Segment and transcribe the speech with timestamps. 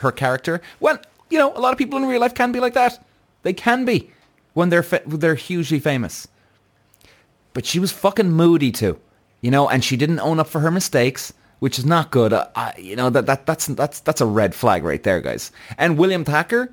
[0.00, 0.60] her character.
[0.80, 0.98] Well,
[1.30, 3.04] you know, a lot of people in real life can be like that.
[3.42, 4.10] They can be
[4.54, 6.26] when they're fa- they're hugely famous.
[7.52, 8.98] But she was fucking moody too,
[9.40, 12.32] you know, and she didn't own up for her mistakes, which is not good.
[12.32, 15.50] Uh, I, you know that that that's that's that's a red flag right there, guys.
[15.76, 16.72] And William Thacker,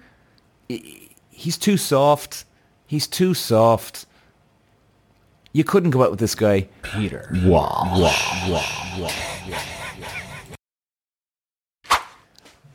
[0.68, 2.46] he's too soft.
[2.88, 4.06] He's too soft.
[5.54, 7.30] You couldn't go out with this guy, Peter.
[7.46, 8.12] Wow.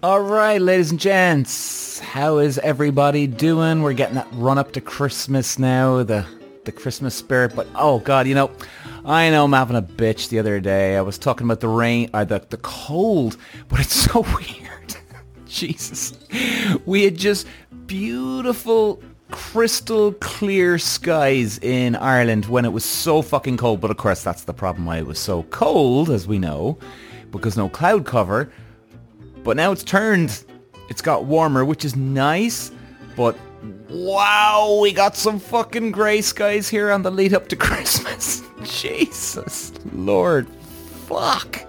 [0.03, 3.83] All right, ladies and gents, how is everybody doing?
[3.83, 6.25] We're getting that run up to Christmas now, the
[6.65, 7.55] the Christmas spirit.
[7.55, 8.51] But oh god, you know,
[9.05, 10.97] I know I'm having a bitch the other day.
[10.97, 13.37] I was talking about the rain, or the the cold,
[13.69, 14.97] but it's so weird.
[15.45, 16.15] Jesus,
[16.87, 17.47] we had just
[17.85, 23.83] beautiful crystal clear skies in Ireland when it was so fucking cold.
[23.83, 26.79] But of course, that's the problem why it was so cold, as we know,
[27.31, 28.51] because no cloud cover.
[29.43, 30.45] But now it's turned.
[30.89, 32.71] It's got warmer, which is nice.
[33.17, 33.37] But
[33.89, 38.43] wow, we got some fucking grey skies here on the lead up to Christmas.
[38.63, 40.47] Jesus Lord.
[41.07, 41.65] Fuck.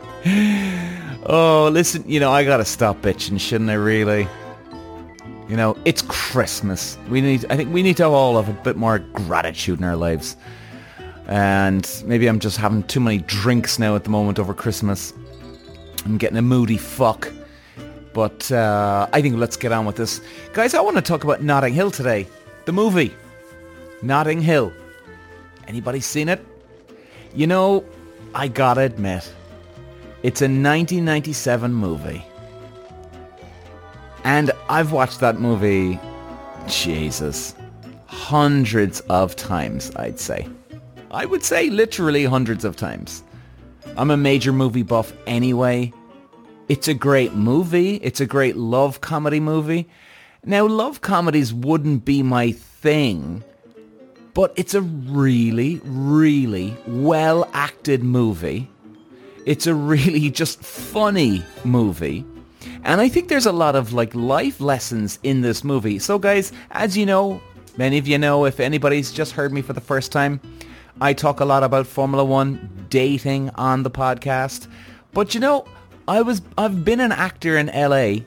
[1.26, 4.28] Oh, listen, you know, I gotta stop bitching, shouldn't I really?
[5.48, 6.98] You know, it's Christmas.
[7.10, 9.96] We need, I think we need to all have a bit more gratitude in our
[9.96, 10.38] lives.
[11.28, 15.14] And maybe I'm just having too many drinks now at the moment over Christmas.
[16.06, 17.32] I'm getting a moody fuck.
[18.14, 20.22] But uh, I think let's get on with this.
[20.54, 22.28] Guys, I want to talk about Notting Hill today.
[22.66, 23.14] The movie.
[24.02, 24.74] Notting Hill.
[25.68, 26.46] Anybody seen it?
[27.34, 27.86] You know,
[28.36, 29.32] I gotta admit,
[30.24, 32.26] it's a 1997 movie.
[34.24, 36.00] And I've watched that movie,
[36.68, 37.56] Jesus,
[38.06, 40.48] hundreds of times, I'd say.
[41.10, 43.24] I would say literally hundreds of times.
[43.98, 45.92] I'm a major movie buff anyway.
[46.72, 47.96] It's a great movie.
[47.96, 49.90] It's a great love comedy movie.
[50.46, 53.44] Now, love comedies wouldn't be my thing,
[54.34, 58.70] but it's a really, really well acted movie.
[59.46, 62.24] It's a really just funny movie.
[62.86, 66.00] And I think there's a lot of like life lessons in this movie.
[66.00, 67.42] So guys, as you know,
[67.76, 70.40] many of you know, if anybody's just heard me for the first time,
[71.02, 74.70] I talk a lot about Formula One dating on the podcast.
[75.12, 75.66] But you know,
[76.08, 78.24] I was I've been an actor in LA.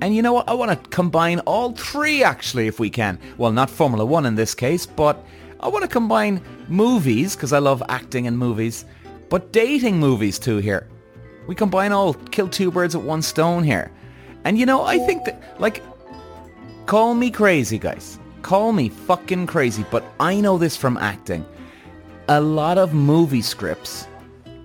[0.00, 0.48] And you know what?
[0.48, 3.18] I want to combine all three actually if we can.
[3.38, 5.24] Well, not Formula 1 in this case, but
[5.60, 8.84] I want to combine movies because I love acting in movies,
[9.30, 10.88] but dating movies too here.
[11.46, 13.90] We combine all, kill two birds with one stone here.
[14.44, 15.82] And you know, I think that like
[16.86, 18.18] call me crazy, guys.
[18.42, 21.46] Call me fucking crazy, but I know this from acting.
[22.28, 24.06] A lot of movie scripts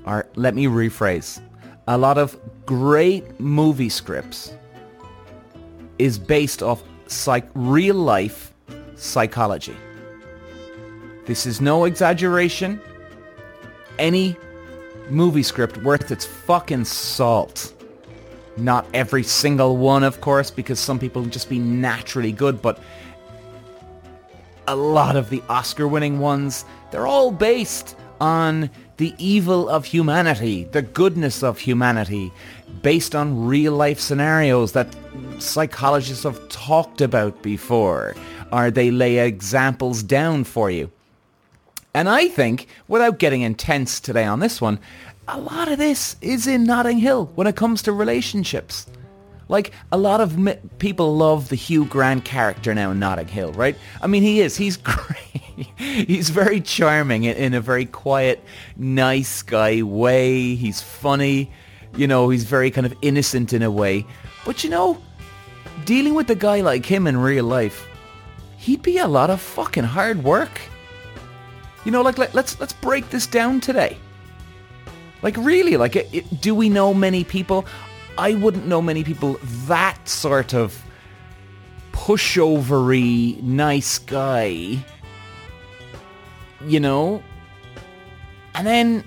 [0.06, 1.42] are let me rephrase
[1.90, 4.54] a lot of great movie scripts
[5.98, 8.54] is based off psych- real life
[8.96, 9.76] psychology.
[11.26, 12.80] This is no exaggeration.
[13.98, 14.38] Any
[15.10, 17.74] movie script worth its fucking salt.
[18.56, 22.80] Not every single one, of course, because some people just be naturally good, but
[24.68, 30.82] a lot of the Oscar-winning ones, they're all based on the evil of humanity, the
[30.82, 32.34] goodness of humanity,
[32.82, 34.94] based on real life scenarios that
[35.40, 38.14] psychologists have talked about before,
[38.52, 40.92] or they lay examples down for you.
[41.94, 44.80] And I think, without getting intense today on this one,
[45.30, 48.86] a lot of this is in Notting Hill when it comes to relationships.
[49.50, 53.52] Like, a lot of mi- people love the Hugh Grant character now in Notting Hill,
[53.54, 53.76] right?
[54.02, 54.56] I mean, he is.
[54.56, 55.68] He's great.
[55.76, 58.42] He's very charming in, in a very quiet,
[58.78, 60.56] nice guy way.
[60.56, 61.52] He's funny.
[61.96, 64.06] You know, he's very kind of innocent in a way.
[64.46, 65.02] But, you know,
[65.84, 67.88] dealing with a guy like him in real life,
[68.58, 70.62] he'd be a lot of fucking hard work.
[71.86, 73.98] You know, like, let, let's let's break this down today.
[75.22, 77.66] Like really, like it, it, do we know many people?
[78.18, 80.82] I wouldn't know many people that sort of
[81.92, 84.84] pushovery nice guy.
[86.66, 87.24] You know?
[88.56, 89.04] And then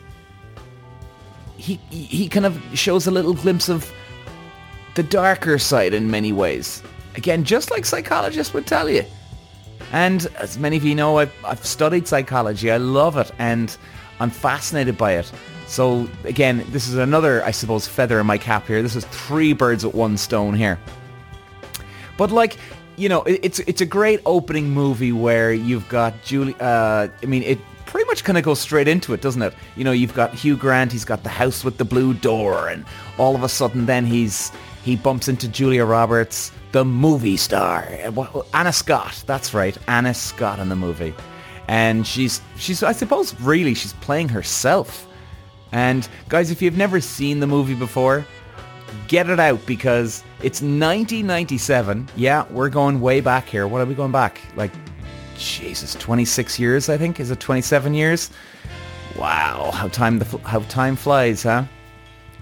[1.57, 3.93] he he kind of shows a little glimpse of
[4.95, 6.83] the darker side in many ways.
[7.15, 9.05] Again, just like psychologists would tell you.
[9.93, 12.71] And as many of you know, I've, I've studied psychology.
[12.71, 13.77] I love it and
[14.21, 15.31] I'm fascinated by it.
[15.73, 18.83] So again, this is another, I suppose, feather in my cap here.
[18.83, 20.79] This is three birds with one stone here.
[22.19, 22.59] But like,
[22.97, 26.55] you know, it, it's it's a great opening movie where you've got Julie.
[26.61, 29.55] Uh, I mean, it pretty much kind of goes straight into it, doesn't it?
[29.75, 30.93] You know, you've got Hugh Grant.
[30.93, 32.85] He's got the house with the blue door, and
[33.17, 34.53] all of a sudden, then he's
[34.85, 37.89] he bumps into Julia Roberts, the movie star.
[38.53, 41.15] Anna Scott, that's right, Anna Scott in the movie.
[41.67, 45.09] And she's, she's, I suppose, really, she's playing herself.
[45.73, 48.25] And guys, if you've never seen the movie before,
[49.09, 52.09] get it out because it's 1997.
[52.17, 53.67] Yeah, we're going way back here.
[53.67, 54.41] What are we going back?
[54.55, 54.73] Like,
[55.37, 57.19] Jesus, 26 years, I think.
[57.19, 58.31] Is it 27 years?
[59.17, 61.65] Wow, how time the how time flies, huh?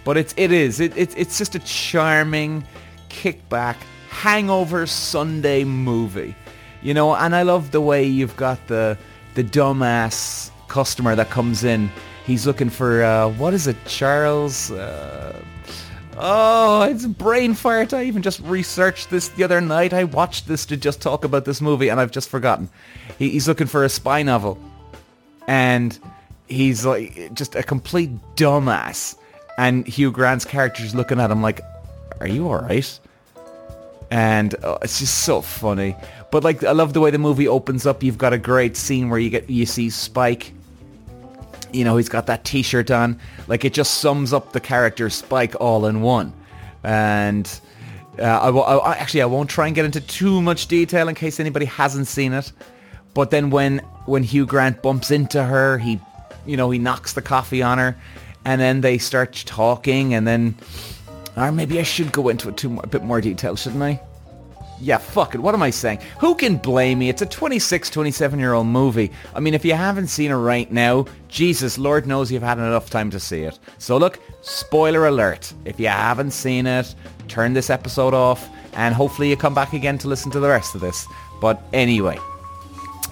[0.05, 2.65] But it's it is it, it it's just a charming
[3.09, 3.77] kickback
[4.09, 6.37] hangover Sunday movie,
[6.81, 7.15] you know.
[7.15, 8.97] And I love the way you've got the
[9.35, 11.91] the dumbass customer that comes in.
[12.27, 14.71] He's looking for uh, what is it, Charles?
[14.71, 15.43] Uh,
[16.17, 17.93] oh, it's brain fart.
[17.93, 19.93] I even just researched this the other night.
[19.93, 22.69] I watched this to just talk about this movie, and I've just forgotten.
[23.19, 24.59] He, he's looking for a spy novel,
[25.47, 25.99] and
[26.47, 29.17] he's like just a complete dumbass.
[29.59, 31.61] And Hugh Grant's character is looking at him like,
[32.21, 33.01] "Are you all right?"
[34.11, 35.97] And oh, it's just so funny.
[36.31, 38.03] But like, I love the way the movie opens up.
[38.03, 40.53] You've got a great scene where you get you see Spike.
[41.73, 43.19] You know, he's got that T-shirt on.
[43.47, 46.33] Like, it just sums up the character Spike all in one.
[46.83, 47.61] And
[48.19, 52.07] uh, actually I won't try and get into too much detail in case anybody hasn't
[52.07, 52.53] seen it.
[53.15, 56.01] But then when when Hugh Grant bumps into her, he
[56.47, 57.97] you know, he knocks the coffee on her,
[58.45, 60.55] and then they start talking, and then,
[61.37, 64.01] or maybe I should go into it too, a bit more detail, shouldn't I?
[64.81, 65.39] Yeah, fuck it.
[65.41, 66.01] What am I saying?
[66.21, 67.11] Who can blame me?
[67.11, 69.11] It's a 26, 27-year-old movie.
[69.35, 72.91] I mean, if you haven't seen it right now, Jesus, Lord knows you've had enough
[72.91, 73.59] time to see it.
[73.79, 75.53] So look, spoiler alert.
[75.65, 76.95] If you haven't seen it,
[77.29, 80.75] turn this episode off, and hopefully you come back again to listen to the rest
[80.75, 81.07] of this.
[81.41, 82.19] But anyway,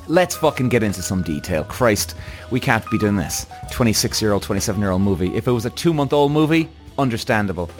[0.08, 1.64] let's fucking get into some detail.
[1.64, 2.16] Christ,
[2.50, 3.46] we can't be doing this.
[3.70, 5.34] 26-year-old, 27-year-old movie.
[5.36, 6.68] If it was a two-month-old movie,
[6.98, 7.70] understandable.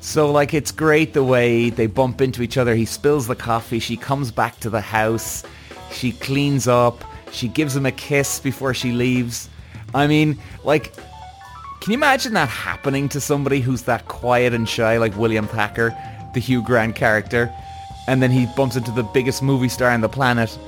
[0.00, 2.74] So like it's great the way they bump into each other.
[2.74, 3.78] He spills the coffee.
[3.80, 5.44] She comes back to the house.
[5.90, 7.04] She cleans up.
[7.32, 9.48] She gives him a kiss before she leaves.
[9.94, 10.94] I mean, like,
[11.80, 15.96] can you imagine that happening to somebody who's that quiet and shy like William Thacker,
[16.34, 17.52] the Hugh Grant character?
[18.08, 20.58] And then he bumps into the biggest movie star on the planet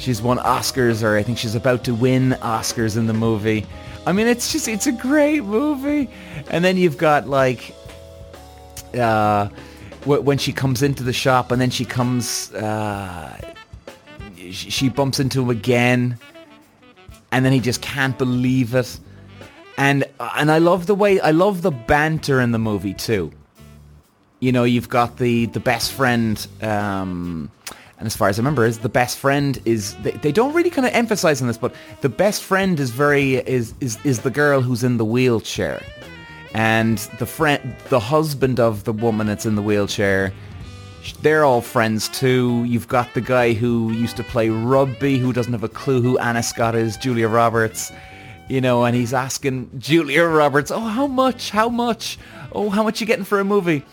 [0.00, 3.66] She's won Oscars, or I think she's about to win Oscars in the movie.
[4.06, 6.08] I mean, it's just, it's a great movie.
[6.50, 7.74] And then you've got like,
[8.98, 9.48] uh,
[10.06, 13.38] when she comes into the shop and then she comes, uh,
[14.50, 16.18] she bumps into him again
[17.32, 18.98] and then he just can't believe it.
[19.76, 23.32] And, and I love the way, I love the banter in the movie too.
[24.40, 27.50] You know, you've got the, the best friend, um,
[27.98, 30.70] and as far as I remember, is the best friend is they, they don't really
[30.70, 34.30] kind of emphasize on this, but the best friend is very is is is the
[34.30, 35.82] girl who's in the wheelchair,
[36.54, 40.32] and the friend the husband of the woman that's in the wheelchair.
[41.22, 42.64] They're all friends too.
[42.64, 46.18] You've got the guy who used to play rugby, who doesn't have a clue who
[46.18, 47.92] Anna Scott is, Julia Roberts,
[48.48, 51.50] you know, and he's asking Julia Roberts, "Oh, how much?
[51.50, 52.18] How much?
[52.52, 53.84] Oh, how much you getting for a movie?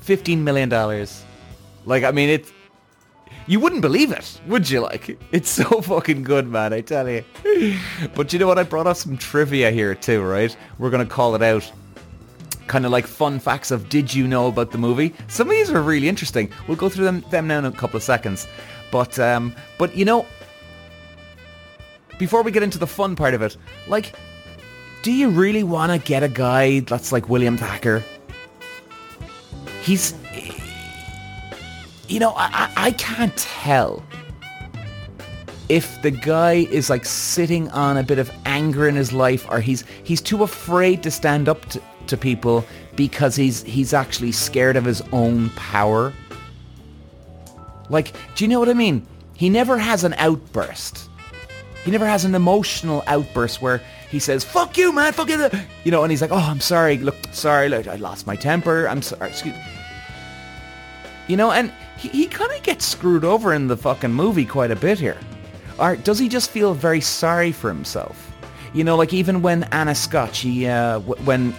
[0.00, 1.24] Fifteen million dollars."
[1.84, 2.52] Like, I mean, it's
[3.46, 4.80] you wouldn't believe it, would you?
[4.80, 7.24] Like, it's so fucking good, man, I tell you.
[8.14, 8.58] But you know what?
[8.58, 10.54] I brought up some trivia here too, right?
[10.78, 11.70] We're going to call it out.
[12.66, 15.14] Kind of like fun facts of did you know about the movie?
[15.28, 16.50] Some of these are really interesting.
[16.66, 18.46] We'll go through them, them now in a couple of seconds.
[18.90, 20.26] But, um, but you know,
[22.18, 23.56] before we get into the fun part of it,
[23.88, 24.14] like,
[25.02, 28.02] do you really want to get a guy that's like William Thacker?
[29.82, 30.14] He's
[32.08, 34.02] you know, I, I can't tell
[35.68, 39.60] if the guy is like sitting on a bit of anger in his life or
[39.60, 44.76] he's he's too afraid to stand up to, to people because he's he's actually scared
[44.76, 46.12] of his own power.
[47.88, 49.06] Like, do you know what I mean?
[49.34, 51.08] He never has an outburst.
[51.84, 55.48] He never has an emotional outburst where he says, fuck you, man, fuck you.
[55.84, 56.98] You know, and he's like, oh, I'm sorry.
[56.98, 57.68] Look, sorry.
[57.68, 58.88] Look, I lost my temper.
[58.88, 59.30] I'm sorry.
[59.30, 59.54] Excuse
[61.28, 64.70] You know, and he, he kind of gets screwed over in the fucking movie quite
[64.70, 65.18] a bit here.
[65.78, 68.32] Or does he just feel very sorry for himself?
[68.72, 71.52] You know, like even when Anna Scott, she, uh, when,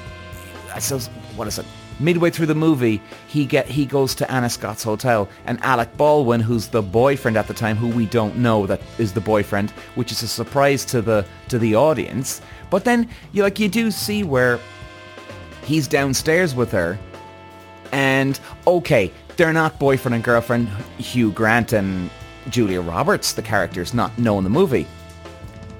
[0.80, 1.66] Suppose, what is it?
[2.00, 6.42] Midway through the movie, he get he goes to Anna Scott's hotel, and Alec Baldwin,
[6.42, 10.12] who's the boyfriend at the time, who we don't know that is the boyfriend, which
[10.12, 12.42] is a surprise to the to the audience.
[12.70, 14.60] But then, you like you do see where
[15.64, 17.00] he's downstairs with her,
[17.92, 20.68] and okay, they're not boyfriend and girlfriend
[20.98, 22.12] Hugh Grant and
[22.50, 24.88] Julia Roberts, the characters not known the movie.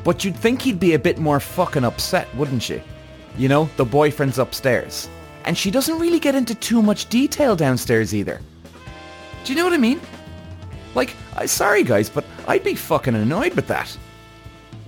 [0.04, 2.82] But you'd think he'd be a bit more fucking upset, wouldn't you?
[3.38, 5.08] You know, the boyfriend's upstairs.
[5.46, 8.42] And she doesn't really get into too much detail downstairs either.
[9.44, 10.02] Do you know what I mean?
[10.96, 13.96] Like, I sorry guys, but I'd be fucking annoyed with that.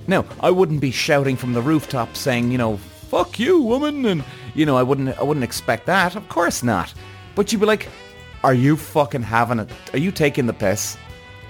[0.07, 4.23] No, I wouldn't be shouting from the rooftop saying, you know, fuck you, woman, and
[4.55, 6.15] you know, I wouldn't I wouldn't expect that.
[6.15, 6.93] Of course not.
[7.35, 7.87] But you'd be like,
[8.43, 9.69] are you fucking having it?
[9.93, 10.97] Are you taking the piss?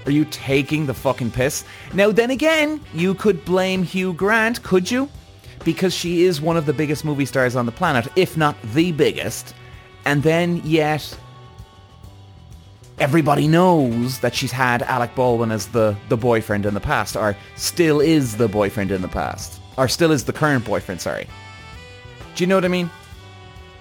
[0.05, 1.63] Are you taking the fucking piss?
[1.93, 5.09] Now then again, you could blame Hugh Grant, could you?
[5.63, 8.91] Because she is one of the biggest movie stars on the planet, if not the
[8.91, 9.53] biggest.
[10.05, 11.17] And then yet
[12.99, 17.35] everybody knows that she's had Alec Baldwin as the, the boyfriend in the past, or
[17.55, 19.59] still is the boyfriend in the past.
[19.77, 21.27] Or still is the current boyfriend, sorry.
[22.35, 22.89] Do you know what I mean?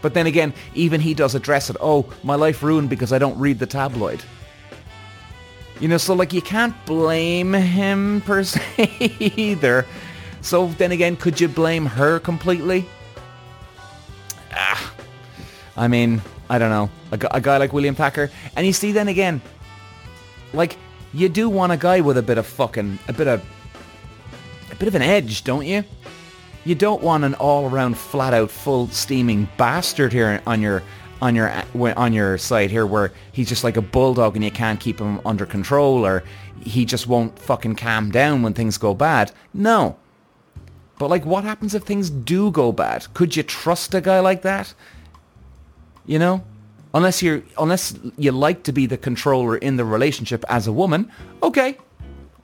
[0.01, 1.77] But then again, even he does address it.
[1.81, 4.23] Oh, my life ruined because I don't read the tabloid.
[5.81, 8.61] You know, so like you can't blame him per se
[9.21, 9.87] either.
[10.41, 12.87] So then again, could you blame her completely?
[14.53, 14.95] Ah,
[15.77, 16.91] I mean, I don't know.
[17.13, 18.31] A, a guy like William Thacker.
[18.57, 19.41] And you see then again,
[20.53, 20.77] like,
[21.13, 23.45] you do want a guy with a bit of fucking, a bit of,
[24.71, 25.85] a bit of an edge, don't you?
[26.65, 30.83] You don't want an all-around, flat-out, full steaming bastard here on your
[31.21, 34.79] on your on your side here, where he's just like a bulldog and you can't
[34.79, 36.23] keep him under control, or
[36.61, 39.33] he just won't fucking calm down when things go bad.
[39.53, 39.97] No.
[40.99, 43.07] But like, what happens if things do go bad?
[43.15, 44.75] Could you trust a guy like that?
[46.07, 46.45] You know,
[46.95, 51.11] unless you're unless you like to be the controller in the relationship as a woman.
[51.43, 51.77] Okay,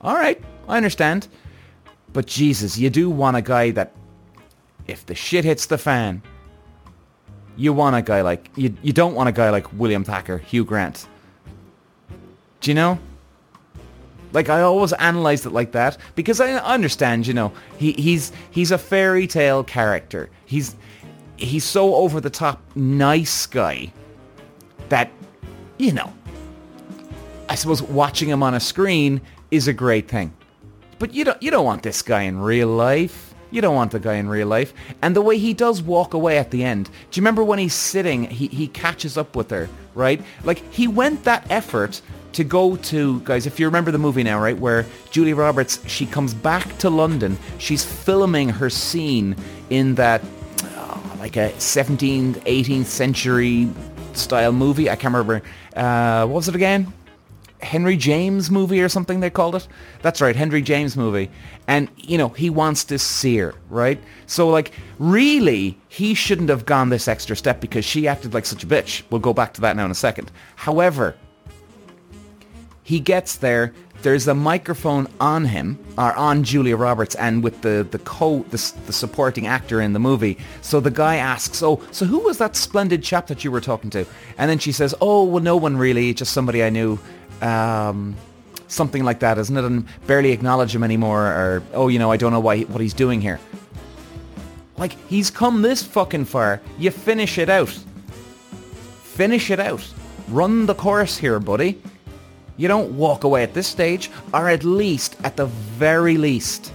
[0.01, 1.27] all right, I understand.
[2.13, 3.93] But Jesus, you do want a guy that
[4.87, 6.21] if the shit hits the fan,
[7.57, 8.75] you want a guy like you.
[8.81, 11.07] You don't want a guy like William Thacker, Hugh Grant.
[12.61, 12.99] Do you know?
[14.35, 18.71] Like I always analyzed it like that because I understand, you know, he, he's he's
[18.71, 20.29] a fairy tale character.
[20.45, 20.75] He's
[21.37, 23.93] he's so over the top nice guy
[24.89, 25.09] that
[25.77, 26.13] you know.
[27.47, 30.33] I suppose watching him on a screen is a great thing,
[30.99, 33.33] but you don't you don't want this guy in real life.
[33.51, 34.73] You don't want the guy in real life.
[35.01, 36.87] And the way he does walk away at the end.
[36.87, 40.21] Do you remember when he's sitting, he, he catches up with her, right?
[40.43, 42.01] Like, he went that effort
[42.35, 46.05] to go to, guys, if you remember the movie now, right, where Julie Roberts, she
[46.05, 47.37] comes back to London.
[47.57, 49.35] She's filming her scene
[49.69, 50.21] in that,
[50.63, 53.69] oh, like a 17th, 18th century
[54.13, 54.89] style movie.
[54.89, 55.41] I can't remember.
[55.75, 56.93] Uh, what was it again?
[57.61, 59.67] Henry James movie or something they called it.
[60.01, 61.31] That's right, Henry James movie.
[61.67, 63.99] And, you know, he wants to see her, right?
[64.27, 68.63] So, like, really, he shouldn't have gone this extra step because she acted like such
[68.63, 69.03] a bitch.
[69.09, 70.31] We'll go back to that now in a second.
[70.57, 71.15] However,
[72.85, 73.73] he gets there.
[74.03, 78.73] There's a microphone on him, or on Julia Roberts, and with the the co the,
[78.85, 80.37] the supporting actor in the movie.
[80.61, 83.89] So the guy asks, "Oh, so who was that splendid chap that you were talking
[83.89, 84.05] to?"
[84.37, 86.99] And then she says, "Oh, well, no one really, just somebody I knew."
[87.41, 88.15] Um,
[88.67, 89.63] something like that, isn't it?
[89.63, 92.93] And barely acknowledge him anymore, or oh, you know, I don't know why what he's
[92.93, 93.39] doing here.
[94.77, 96.61] Like he's come this fucking far.
[96.77, 97.69] You finish it out.
[99.01, 99.83] Finish it out.
[100.27, 101.81] Run the course here, buddy.
[102.57, 106.71] You don't walk away at this stage, or at least, at the very least,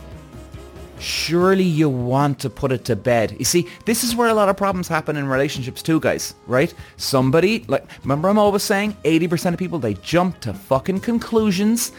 [0.98, 3.34] surely you want to put it to bed.
[3.38, 6.72] You see, this is where a lot of problems happen in relationships too, guys, right?
[6.98, 11.92] Somebody, like, remember I'm always saying 80% of people, they jump to fucking conclusions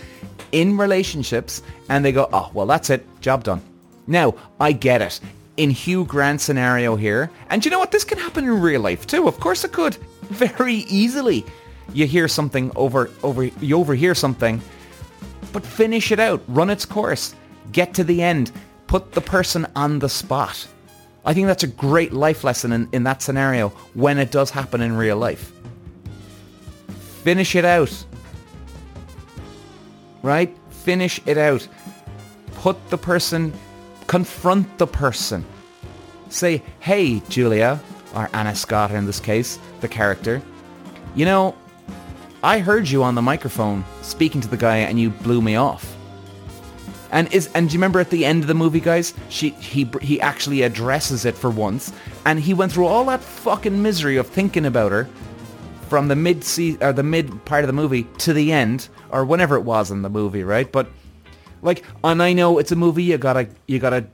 [0.51, 3.61] in relationships and they go, oh, well, that's it, job done.
[4.07, 5.19] Now, I get it.
[5.57, 9.05] In Hugh Grant's scenario here, and you know what, this can happen in real life
[9.05, 9.27] too.
[9.27, 9.95] Of course it could.
[10.21, 11.45] Very easily
[11.93, 14.61] you hear something over over you overhear something
[15.51, 16.41] but finish it out.
[16.47, 17.35] Run its course.
[17.71, 18.51] Get to the end.
[18.87, 20.67] Put the person on the spot.
[21.25, 24.81] I think that's a great life lesson in, in that scenario when it does happen
[24.81, 25.51] in real life.
[27.23, 28.05] Finish it out.
[30.23, 30.55] Right?
[30.69, 31.67] Finish it out.
[32.55, 33.53] Put the person
[34.07, 35.45] confront the person.
[36.29, 37.79] Say hey julia
[38.15, 40.41] or anna scott in this case the character.
[41.15, 41.55] You know
[42.43, 45.95] I heard you on the microphone speaking to the guy and you blew me off.
[47.11, 49.13] And is and do you remember at the end of the movie, guys?
[49.29, 51.91] She he he actually addresses it for once,
[52.25, 55.09] and he went through all that fucking misery of thinking about her
[55.89, 59.25] from the mid se- or the mid part of the movie to the end, or
[59.25, 60.71] whenever it was in the movie, right?
[60.71, 60.87] But
[61.61, 63.03] like, and I know it's a movie.
[63.03, 64.05] You gotta you gotta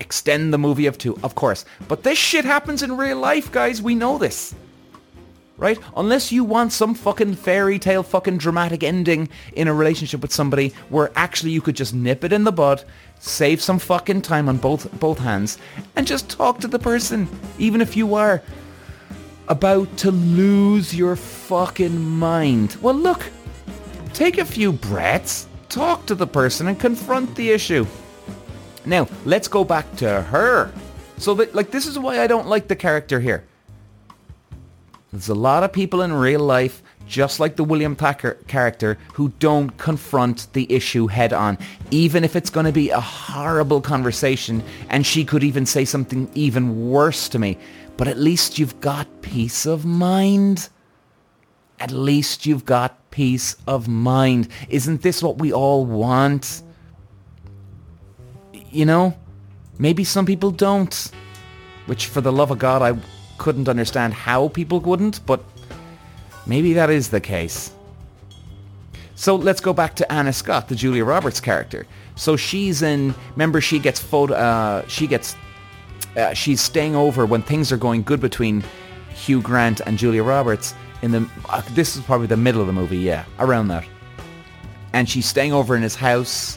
[0.00, 1.66] extend the movie of two, of course.
[1.88, 3.82] But this shit happens in real life, guys.
[3.82, 4.54] We know this
[5.64, 5.78] right?
[5.96, 10.74] Unless you want some fucking fairy tale fucking dramatic ending in a relationship with somebody
[10.90, 12.84] where actually you could just nip it in the bud,
[13.18, 15.56] save some fucking time on both both hands,
[15.96, 17.26] and just talk to the person,
[17.58, 18.42] even if you are
[19.48, 22.76] about to lose your fucking mind.
[22.82, 23.24] Well, look,
[24.12, 27.86] take a few breaths, talk to the person and confront the issue.
[28.84, 30.70] Now, let's go back to her.
[31.16, 33.44] So, that, like, this is why I don't like the character here.
[35.14, 39.28] There's a lot of people in real life, just like the William Thacker character, who
[39.38, 41.56] don't confront the issue head on,
[41.92, 46.28] even if it's going to be a horrible conversation, and she could even say something
[46.34, 47.56] even worse to me.
[47.96, 50.68] But at least you've got peace of mind.
[51.78, 54.48] At least you've got peace of mind.
[54.68, 56.60] Isn't this what we all want?
[58.72, 59.16] You know,
[59.78, 61.12] maybe some people don't.
[61.86, 62.98] Which, for the love of God, I
[63.38, 65.44] couldn't understand how people wouldn't, but
[66.46, 67.72] maybe that is the case.
[69.14, 71.86] So let's go back to Anna Scott, the Julia Roberts character.
[72.16, 73.14] So she's in.
[73.32, 74.34] Remember, she gets photo.
[74.34, 75.36] Uh, she gets.
[76.16, 78.62] Uh, she's staying over when things are going good between
[79.14, 80.74] Hugh Grant and Julia Roberts.
[81.02, 83.84] In the uh, this is probably the middle of the movie, yeah, around that.
[84.92, 86.56] And she's staying over in his house,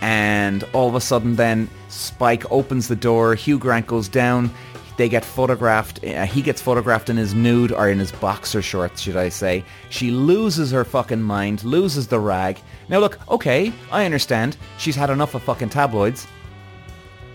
[0.00, 3.34] and all of a sudden, then Spike opens the door.
[3.34, 4.50] Hugh Grant goes down
[4.96, 6.04] they get photographed.
[6.04, 9.64] Uh, he gets photographed in his nude or in his boxer shorts, should I say.
[9.90, 12.58] She loses her fucking mind, loses the rag.
[12.88, 14.56] Now look, okay, I understand.
[14.78, 16.26] She's had enough of fucking tabloids.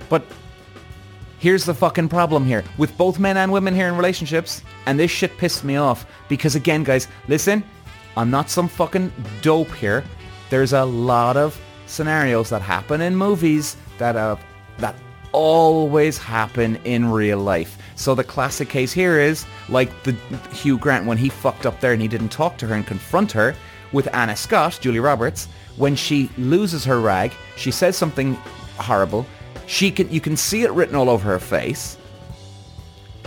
[0.10, 0.24] But
[1.40, 2.64] here's the fucking problem here.
[2.78, 6.06] With both men and women here in relationships, and this shit pissed me off.
[6.30, 7.64] Because again, guys, listen,
[8.16, 9.12] I'm not some fucking
[9.42, 10.04] dope here.
[10.50, 14.36] There's a lot of scenarios that happen in movies that uh,
[14.78, 14.96] that
[15.38, 17.78] always happen in real life.
[17.96, 20.14] So the classic case here is like the
[20.52, 23.32] Hugh Grant when he fucked up there and he didn't talk to her and confront
[23.34, 23.56] her
[23.92, 28.34] with Anna Scott, Julie Roberts, when she loses her rag, she says something
[28.80, 29.28] horrible.
[29.68, 31.98] She can you can see it written all over her face.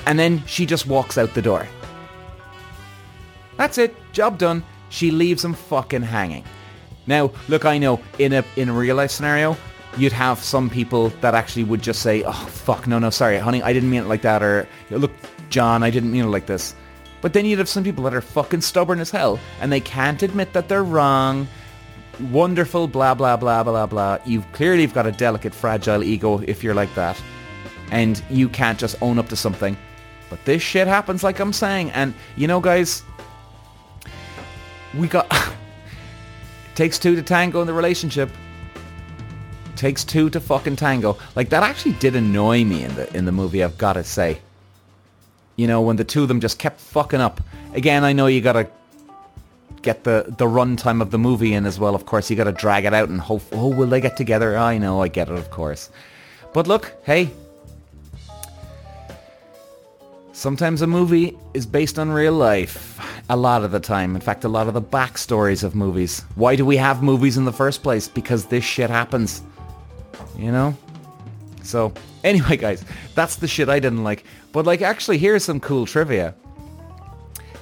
[0.06, 1.68] And then she just walks out the door.
[3.56, 3.94] That's it.
[4.12, 4.64] Job done.
[4.88, 6.44] She leaves him fucking hanging.
[7.06, 9.56] Now, look, I know in a in a real life scenario,
[9.96, 13.62] you'd have some people that actually would just say, oh, fuck, no, no, sorry, honey,
[13.62, 15.12] I didn't mean it like that, or, look,
[15.48, 16.74] John, I didn't mean it like this.
[17.20, 20.22] But then you'd have some people that are fucking stubborn as hell, and they can't
[20.22, 21.46] admit that they're wrong.
[22.30, 24.18] Wonderful, blah, blah, blah, blah, blah.
[24.24, 27.20] You've clearly got a delicate, fragile ego if you're like that.
[27.90, 29.76] And you can't just own up to something.
[30.28, 31.90] But this shit happens like I'm saying.
[31.90, 33.02] And, you know, guys,
[34.94, 35.26] we got...
[35.30, 35.54] It
[36.74, 38.30] takes two to tango in the relationship
[39.80, 41.16] takes two to fucking tango.
[41.34, 43.64] Like that actually did annoy me in the in the movie.
[43.64, 44.38] I've got to say.
[45.56, 47.40] You know, when the two of them just kept fucking up.
[47.74, 48.68] Again, I know you gotta
[49.82, 51.94] get the the runtime of the movie in as well.
[51.94, 53.42] Of course, you gotta drag it out and hope.
[53.52, 54.56] Oh, will they get together?
[54.56, 55.90] I know, I get it, of course.
[56.52, 57.30] But look, hey.
[60.32, 62.98] Sometimes a movie is based on real life.
[63.28, 64.14] A lot of the time.
[64.14, 66.24] In fact, a lot of the backstories of movies.
[66.34, 68.08] Why do we have movies in the first place?
[68.08, 69.42] Because this shit happens
[70.36, 70.76] you know?
[71.62, 71.92] So,
[72.24, 74.24] anyway, guys, that's the shit I didn't like.
[74.52, 76.34] But, like, actually, here's some cool trivia.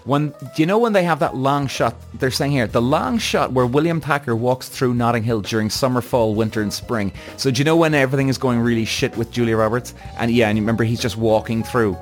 [0.05, 3.19] When, do you know when they have that long shot, they're saying here, the long
[3.19, 7.13] shot where William Thacker walks through Notting Hill during summer, fall, winter and spring.
[7.37, 9.93] So do you know when everything is going really shit with Julia Roberts?
[10.17, 11.95] And yeah, and you remember he's just walking through.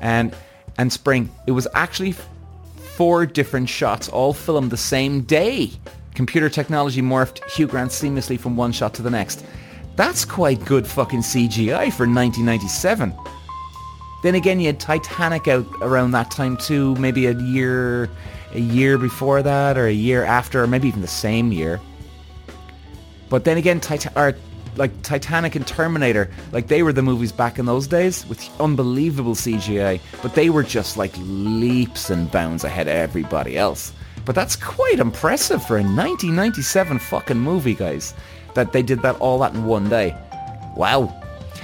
[0.00, 0.36] And,
[0.78, 1.30] and spring.
[1.48, 2.14] It was actually
[2.76, 5.72] four different shots, all filmed the same day.
[6.14, 9.44] Computer technology morphed Hugh Grant seamlessly from one shot to the next.
[9.98, 13.12] That's quite good fucking CGI for 1997.
[14.22, 18.08] Then again, you had Titanic out around that time too, maybe a year,
[18.54, 21.80] a year before that, or a year after, or maybe even the same year.
[23.28, 24.36] But then again, Titan- or
[24.76, 29.34] like Titanic and Terminator, like they were the movies back in those days with unbelievable
[29.34, 33.92] CGI, but they were just like leaps and bounds ahead of everybody else.
[34.24, 38.14] But that's quite impressive for a 1997 fucking movie, guys
[38.58, 40.16] that they did that all that in one day.
[40.76, 41.14] Wow.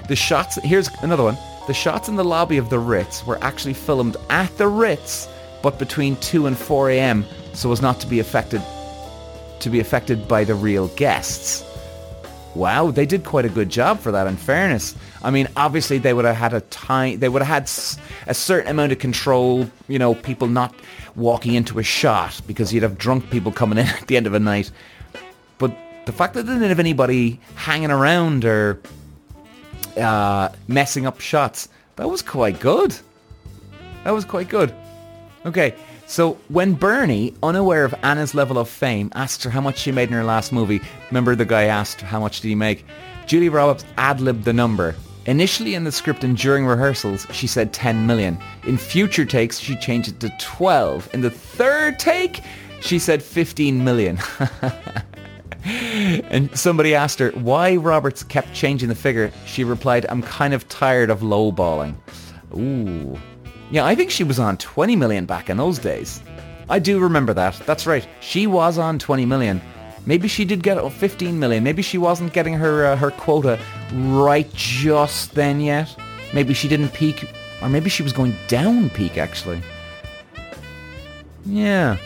[0.09, 1.37] The shots, here's another one.
[1.66, 5.28] The shots in the lobby of the Ritz were actually filmed at the Ritz,
[5.62, 7.24] but between 2 and 4 a.m.
[7.52, 8.62] so as not to be affected
[9.61, 11.64] to be affected by the real guests.
[12.54, 14.94] Wow, they did quite a good job for that in fairness.
[15.22, 18.70] I mean, obviously they would have had a time, they would have had a certain
[18.70, 20.74] amount of control, you know, people not
[21.16, 24.35] walking into a shot because you'd have drunk people coming in at the end of
[24.35, 24.70] a night.
[26.06, 28.80] The fact that they didn't have anybody hanging around or
[29.96, 32.96] uh, messing up shots, that was quite good.
[34.04, 34.74] That was quite good.
[35.46, 35.74] Okay,
[36.06, 40.08] so when Bernie, unaware of Anna's level of fame, asked her how much she made
[40.08, 42.84] in her last movie, remember the guy asked how much did he make?
[43.26, 44.94] Julie Roberts ad-libbed the number
[45.26, 48.38] Initially in the script and during rehearsals, she said 10 million.
[48.66, 51.14] In future takes, she changed it to 12.
[51.14, 52.42] In the third take,
[52.80, 54.18] she said 15 million.
[55.64, 59.33] and somebody asked her why Roberts kept changing the figure.
[59.46, 61.94] She replied, I'm kind of tired of lowballing.
[62.54, 63.18] Ooh.
[63.70, 66.22] Yeah, I think she was on 20 million back in those days.
[66.68, 67.61] I do remember that.
[67.66, 68.07] That's right.
[68.20, 69.61] She was on 20 million.
[70.07, 71.64] Maybe she did get 15 million.
[71.64, 73.59] Maybe she wasn't getting her uh, her quota
[73.92, 75.94] right just then yet.
[76.35, 77.26] Maybe she didn't peak,
[77.62, 79.62] or maybe she was going down peak actually.
[81.46, 81.96] Yeah,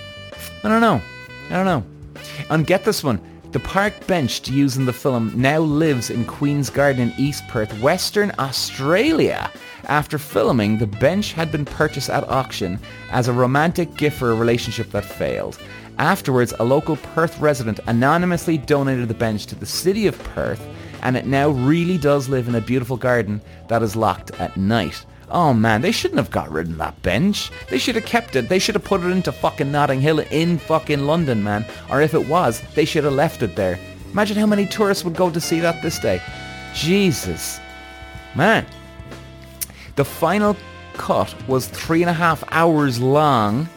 [0.63, 1.01] I don't know.
[1.51, 1.85] I don't know.
[2.51, 3.21] And get this one.
[3.51, 7.81] The park bench used in the film now lives in Queen's Garden in East Perth,
[7.81, 9.51] Western Australia.
[9.85, 12.79] After filming, the bench had been purchased at auction
[13.11, 15.59] as a romantic gift for a relationship that failed.
[15.99, 20.65] Afterwards, a local Perth resident anonymously donated the bench to the city of Perth,
[21.03, 25.07] and it now really does live in a beautiful garden that is locked at night.
[25.31, 27.51] Oh man, they shouldn't have got rid of that bench.
[27.69, 28.49] They should have kept it.
[28.49, 31.67] They should have put it into fucking Notting Hill in fucking London, man.
[31.91, 33.79] Or if it was, they should have left it there.
[34.13, 36.23] Imagine how many tourists would go to see that this day.
[36.75, 37.61] Jesus.
[38.35, 38.67] Man.
[39.97, 40.57] The final
[40.95, 43.69] cut was three and a half hours long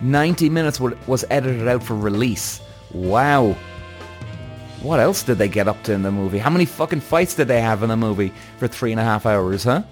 [0.00, 2.60] 90 minutes was edited out for release.
[2.92, 3.56] Wow.
[4.82, 6.38] What else did they get up to in the movie?
[6.38, 9.26] How many fucking fights did they have in the movie for three and a half
[9.26, 9.82] hours, huh?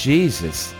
[0.00, 0.74] Jesus.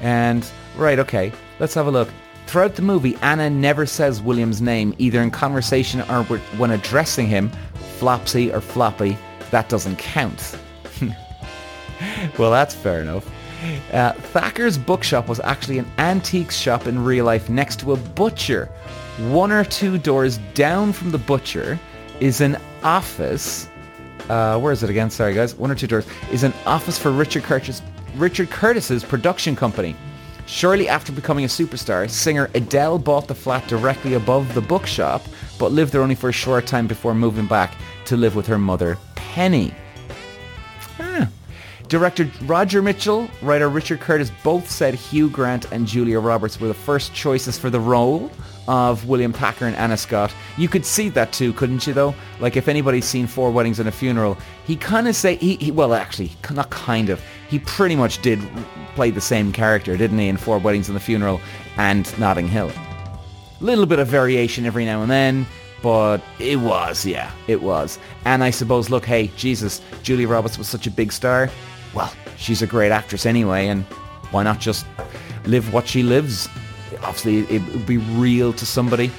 [0.00, 2.08] And, right, okay, let's have a look.
[2.46, 6.22] Throughout the movie, Anna never says William's name, either in conversation or
[6.56, 7.50] when addressing him,
[7.98, 9.18] Flopsy or Floppy.
[9.50, 10.56] That doesn't count.
[12.38, 13.28] well, that's fair enough.
[13.92, 18.66] Uh, Thacker's bookshop was actually an antique shop in real life next to a butcher.
[19.30, 21.80] One or two doors down from the butcher
[22.20, 23.68] is an office.
[24.28, 25.10] Uh, where is it again?
[25.10, 25.54] Sorry, guys.
[25.54, 27.82] One or two doors is an office for Richard Curtis,
[28.16, 29.94] Richard Curtis's production company.
[30.46, 35.22] Shortly after becoming a superstar, singer Adele bought the flat directly above the bookshop,
[35.58, 37.74] but lived there only for a short time before moving back
[38.06, 39.74] to live with her mother, Penny.
[40.98, 41.28] Ah.
[41.88, 46.74] Director Roger Michell, writer Richard Curtis both said Hugh Grant and Julia Roberts were the
[46.74, 48.30] first choices for the role
[48.68, 50.34] of William Thacker and Anna Scott.
[50.56, 52.14] You could see that too, couldn't you though?
[52.40, 55.70] Like if anybody's seen Four Weddings and a Funeral, he kind of say, he, he,
[55.70, 58.40] well actually, not kind of, he pretty much did
[58.94, 61.40] play the same character, didn't he, in Four Weddings and a Funeral
[61.76, 62.70] and Notting Hill.
[63.60, 65.46] Little bit of variation every now and then,
[65.82, 67.98] but it was, yeah, it was.
[68.24, 71.50] And I suppose, look, hey, Jesus, Julia Roberts was such a big star
[71.96, 73.82] well, she's a great actress anyway, and
[74.30, 74.86] why not just
[75.46, 76.46] live what she lives?
[77.02, 79.10] Obviously, it would be real to somebody.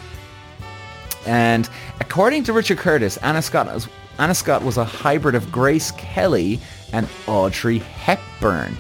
[1.26, 3.88] And according to Richard Curtis, Anna Scott,
[4.18, 6.60] Anna Scott was a hybrid of Grace Kelly
[6.94, 8.78] and Audrey Hepburn.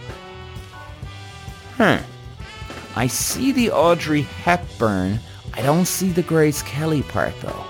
[1.75, 1.99] Huh.
[2.95, 5.19] I see the Audrey Hepburn.
[5.53, 7.65] I don't see the Grace Kelly part though.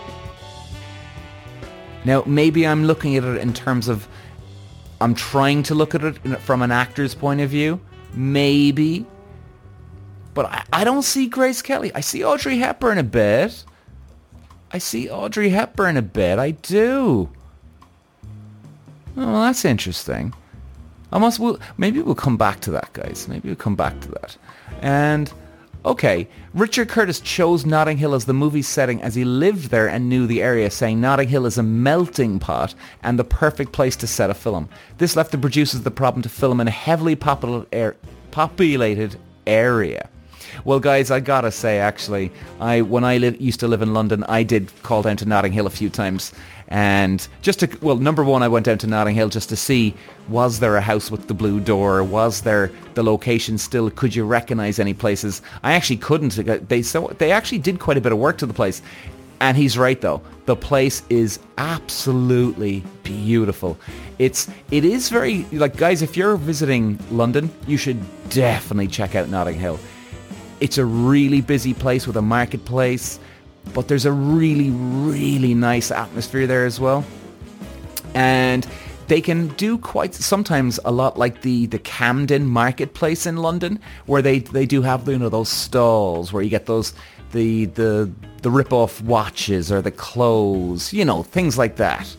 [2.06, 4.08] Now, maybe I'm looking at it in terms of
[5.02, 7.80] I'm trying to look at it from an actor's point of view.
[8.14, 9.06] Maybe.
[10.38, 11.92] But I, I don't see Grace Kelly.
[11.96, 13.66] I see Audrey Hepburn a bit.
[14.70, 16.38] I see Audrey Hepburn a bit.
[16.38, 17.28] I do.
[18.22, 18.28] Oh,
[19.16, 20.36] well, that's interesting.
[21.12, 21.40] I must.
[21.40, 23.28] We'll, maybe we'll come back to that, guys.
[23.28, 24.38] Maybe we'll come back to that.
[24.80, 25.34] And
[25.84, 30.08] Okay, Richard Curtis chose Notting Hill as the movie setting as he lived there and
[30.08, 34.06] knew the area, saying Notting Hill is a melting pot and the perfect place to
[34.06, 34.70] set a film.
[35.00, 37.96] This left the producers the problem to film in a heavily populated
[39.48, 40.10] area.
[40.66, 44.24] Well, guys, I gotta say, actually, I when I li- used to live in London,
[44.26, 46.34] I did call down to Notting Hill a few times,
[46.68, 49.94] and just to well, number one, I went down to Notting Hill just to see
[50.28, 54.26] was there a house with the blue door, was there the location still, could you
[54.26, 55.42] recognise any places?
[55.64, 56.38] I actually couldn't.
[56.38, 58.82] Uh, they so they actually did quite a bit of work to the place.
[59.40, 60.22] And he's right though.
[60.46, 63.78] The place is absolutely beautiful.
[64.18, 69.30] It's it is very like guys, if you're visiting London, you should definitely check out
[69.30, 69.80] Notting Hill.
[70.60, 73.20] It's a really busy place with a marketplace,
[73.74, 77.06] but there's a really, really nice atmosphere there as well.
[78.14, 78.68] And
[79.08, 84.22] they can do quite sometimes a lot like the the Camden marketplace in London where
[84.22, 86.94] they they do have you know those stalls where you get those
[87.32, 92.16] the the the rip off watches or the clothes you know things like that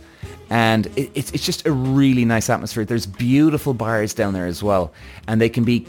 [0.50, 4.62] and it, it's it's just a really nice atmosphere there's beautiful bars down there as
[4.62, 4.92] well
[5.26, 5.86] and they can be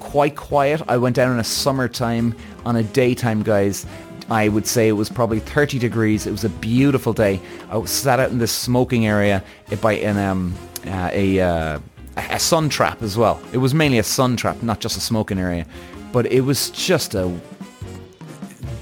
[0.00, 0.82] quite quiet.
[0.88, 2.34] I went down in a summertime
[2.64, 3.86] on a daytime, guys.
[4.30, 6.26] I would say it was probably 30 degrees.
[6.26, 7.40] It was a beautiful day.
[7.70, 9.42] I sat out in this smoking area
[9.80, 10.54] by in um,
[10.86, 11.80] uh, a uh,
[12.16, 13.40] a sun trap as well.
[13.52, 15.66] It was mainly a sun trap, not just a smoking area.
[16.12, 17.32] But it was just a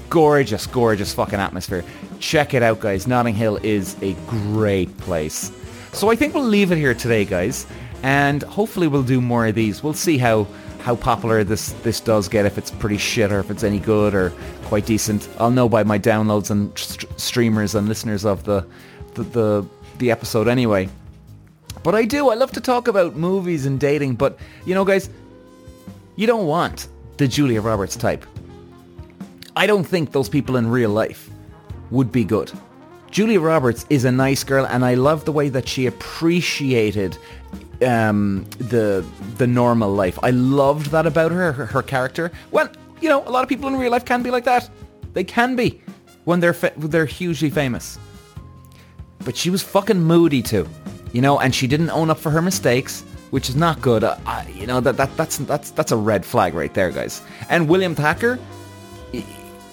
[0.09, 1.83] gorgeous, gorgeous fucking atmosphere.
[2.19, 3.07] Check it out, guys.
[3.07, 5.51] Notting Hill is a great place.
[5.93, 7.65] So I think we'll leave it here today, guys.
[8.01, 9.83] And hopefully we'll do more of these.
[9.83, 10.47] We'll see how
[10.79, 14.13] how popular this this does get if it's pretty shit or if it's any good
[14.15, 14.31] or
[14.65, 15.27] quite decent.
[15.39, 18.65] I'll know by my downloads and st- streamers and listeners of the
[19.15, 19.65] the, the
[19.97, 20.89] the episode anyway.
[21.83, 25.09] But i do i love to talk about movies and dating but you know guys
[26.17, 28.25] you don't want the julia roberts type.
[29.55, 31.29] I don't think those people in real life
[31.91, 32.51] would be good.
[33.11, 37.17] Julia Roberts is a nice girl, and I love the way that she appreciated
[37.85, 39.05] um, the
[39.37, 40.19] the normal life.
[40.23, 42.31] I loved that about her, her, her character.
[42.51, 42.69] Well,
[43.01, 44.69] you know, a lot of people in real life can be like that.
[45.13, 45.81] They can be
[46.25, 47.97] when they're fa- they're hugely famous.
[49.25, 50.67] But she was fucking moody too,
[51.11, 54.03] you know, and she didn't own up for her mistakes, which is not good.
[54.03, 54.17] Uh,
[54.53, 57.21] you know that that that's that's that's a red flag right there, guys.
[57.49, 58.39] And William Thacker,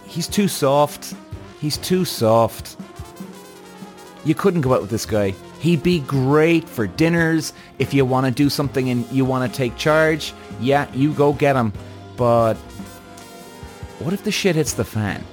[0.06, 1.14] he's too soft.
[1.60, 2.76] He's too soft.
[4.24, 5.34] You couldn't go out with this guy.
[5.66, 7.52] He'd be great for dinners.
[7.80, 11.32] If you want to do something and you want to take charge, yeah, you go
[11.32, 11.72] get him.
[12.16, 12.54] But
[13.98, 15.24] what if the shit hits the fan?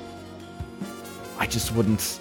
[1.38, 2.20] I just wouldn't.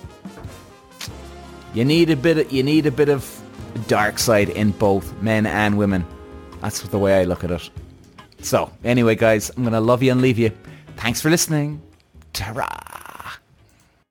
[1.72, 2.36] You need a bit.
[2.36, 3.24] Of, you need a bit of
[3.86, 6.04] dark side in both men and women.
[6.60, 7.70] That's the way I look at it.
[8.42, 10.52] So anyway, guys, I'm gonna love you and leave you.
[10.98, 11.80] Thanks for listening.
[12.34, 12.68] Ta-ra.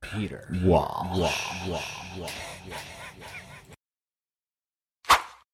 [0.01, 0.47] Peter.
[0.63, 1.11] Wow.
[1.13, 1.33] Wow.
[1.67, 1.83] Wow.
[2.17, 2.29] Wow.